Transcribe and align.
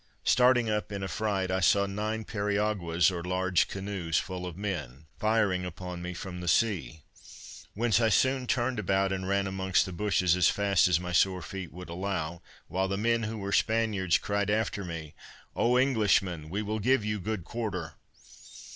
Starting 0.23 0.67
up 0.67 0.91
in 0.91 1.03
affright, 1.03 1.51
I 1.51 1.59
saw 1.59 1.85
nine 1.85 2.25
periaguas, 2.25 3.11
or 3.11 3.23
large 3.23 3.67
canoes, 3.67 4.17
full 4.17 4.47
of 4.47 4.57
men, 4.57 5.05
firing 5.19 5.63
upon 5.63 6.01
me 6.01 6.15
from 6.15 6.41
the 6.41 6.47
sea; 6.47 7.03
whence 7.75 8.01
I 8.01 8.09
soon 8.09 8.47
turned 8.47 8.79
about 8.79 9.11
and 9.11 9.27
ran 9.27 9.45
among 9.45 9.75
the 9.85 9.93
bushes 9.93 10.35
as 10.35 10.49
fast 10.49 10.87
as 10.87 10.99
my 10.99 11.11
sore 11.11 11.43
feet 11.43 11.71
would 11.71 11.89
allow, 11.91 12.41
while 12.67 12.87
the 12.87 12.97
men, 12.97 13.21
who 13.21 13.37
were 13.37 13.51
Spaniards, 13.51 14.17
cried 14.17 14.49
after 14.49 14.83
me, 14.83 15.13
"O 15.55 15.77
Englishman, 15.77 16.49
we 16.49 16.63
will 16.63 16.79
give 16.79 17.05
you 17.05 17.19
good 17.19 17.43
quarter." 17.43 17.93